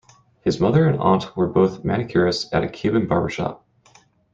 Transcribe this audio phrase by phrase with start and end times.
[0.43, 3.63] His mother and aunt were both manicurists in a Cuban barbershop.